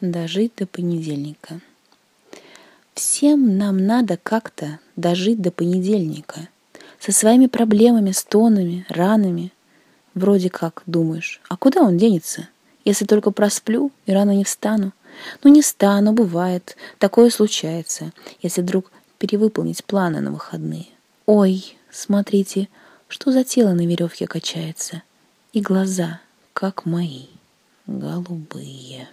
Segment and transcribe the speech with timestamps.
[0.00, 1.60] Дожить до понедельника.
[2.94, 6.48] Всем нам надо как-то дожить до понедельника.
[7.00, 9.52] Со своими проблемами, стонами, ранами.
[10.14, 12.48] Вроде как думаешь, а куда он денется,
[12.84, 14.92] если только просплю и рано не встану?
[15.42, 20.86] Ну не стану, бывает, такое случается, если вдруг перевыполнить планы на выходные.
[21.26, 22.68] Ой, смотрите,
[23.08, 25.02] что за тело на веревке качается,
[25.52, 26.20] и глаза,
[26.52, 27.26] как мои,
[27.88, 29.08] голубые.